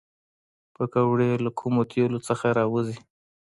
پکورې 0.75 1.29
له 1.43 1.49
ګرم 1.57 1.75
تیلو 1.91 2.19
نه 2.25 2.49
راوځي 2.57 2.97